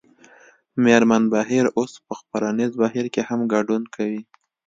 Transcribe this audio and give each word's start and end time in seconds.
مېرمن 0.83 1.23
بهیر 1.33 1.65
اوس 1.77 1.93
په 2.05 2.13
خپرنیز 2.19 2.71
بهیر 2.81 3.05
کې 3.13 3.21
هم 3.29 3.39
ګډون 3.53 3.81
کوي 3.95 4.21